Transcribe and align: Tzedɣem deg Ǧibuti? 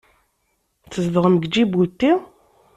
Tzedɣem 0.89 1.35
deg 1.37 1.49
Ǧibuti? 1.53 2.11